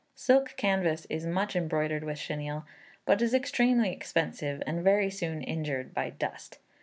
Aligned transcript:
Silk 0.15 0.55
canvas 0.57 1.05
is 1.11 1.27
much 1.27 1.55
embroidered 1.55 2.03
with 2.03 2.17
chenille, 2.17 2.65
but 3.05 3.21
is 3.21 3.35
extremely 3.35 3.91
expensive, 3.91 4.63
and 4.65 4.81
very 4.83 5.11
soon 5.11 5.43
injured 5.43 5.93
by 5.93 6.09
dust. 6.09 6.57